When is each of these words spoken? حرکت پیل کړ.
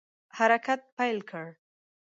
حرکت 0.37 0.81
پیل 0.97 1.17
کړ. 1.29 1.45